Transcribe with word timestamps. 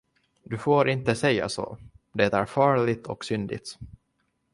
Du 0.43 0.57
får 0.57 0.89
inte 0.89 1.15
säga 1.15 1.49
så, 1.49 1.77
det 2.13 2.33
är 2.33 2.45
farligt 2.45 3.07
och 3.07 3.25
syndigt. 3.25 3.77